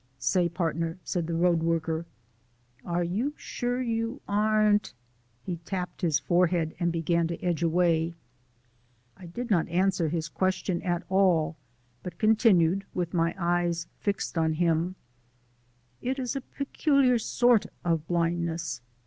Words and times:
"Say, 0.17 0.49
partner," 0.49 0.97
said 1.03 1.27
the 1.27 1.35
road 1.35 1.61
worker, 1.61 2.07
"are 2.83 3.03
you 3.03 3.35
sure 3.37 3.79
you 3.83 4.19
aren't" 4.27 4.93
He 5.45 5.57
tapped 5.57 6.01
his 6.01 6.17
forehead 6.17 6.73
and 6.79 6.91
began 6.91 7.27
to 7.27 7.39
edge 7.43 7.61
away. 7.61 8.15
I 9.15 9.27
did 9.27 9.51
not 9.51 9.69
answer 9.69 10.09
his 10.09 10.27
question 10.27 10.81
at 10.81 11.03
all, 11.07 11.55
but 12.01 12.17
continued, 12.17 12.83
with 12.95 13.13
my 13.13 13.35
eyes 13.37 13.85
fixed 13.99 14.39
on 14.39 14.53
him: 14.53 14.95
"It 16.01 16.17
is 16.17 16.35
a 16.35 16.41
peculiar 16.41 17.19
sort 17.19 17.67
of 17.85 18.07
blindness. 18.07 18.81